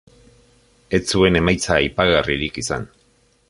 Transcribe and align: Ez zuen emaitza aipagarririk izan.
Ez 0.99 1.01
zuen 1.11 1.37
emaitza 1.41 1.77
aipagarririk 1.77 2.61
izan. 2.65 2.91